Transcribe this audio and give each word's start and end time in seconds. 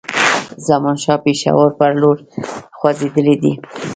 زمانشاه 0.67 1.23
پېښور 1.25 1.69
پر 1.79 1.91
لور 2.01 2.17
خوځېدلی 2.77 3.35
دی. 3.41 3.53